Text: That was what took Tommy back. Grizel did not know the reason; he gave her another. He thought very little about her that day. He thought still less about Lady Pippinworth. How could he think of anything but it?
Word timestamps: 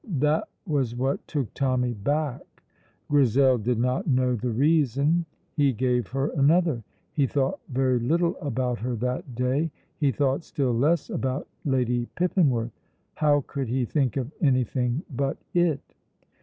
That 0.17 0.49
was 0.65 0.95
what 0.95 1.27
took 1.27 1.53
Tommy 1.53 1.93
back. 1.93 2.63
Grizel 3.07 3.59
did 3.59 3.77
not 3.77 4.07
know 4.07 4.35
the 4.35 4.49
reason; 4.49 5.25
he 5.55 5.73
gave 5.73 6.07
her 6.07 6.29
another. 6.29 6.83
He 7.13 7.27
thought 7.27 7.59
very 7.69 7.99
little 7.99 8.35
about 8.41 8.79
her 8.79 8.95
that 8.95 9.35
day. 9.35 9.69
He 9.99 10.11
thought 10.11 10.43
still 10.43 10.73
less 10.73 11.11
about 11.11 11.47
Lady 11.65 12.07
Pippinworth. 12.15 12.71
How 13.13 13.41
could 13.41 13.67
he 13.67 13.85
think 13.85 14.17
of 14.17 14.31
anything 14.41 15.03
but 15.15 15.37
it? 15.53 15.83